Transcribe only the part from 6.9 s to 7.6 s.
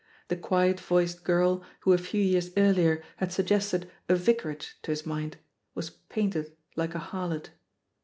a harlot.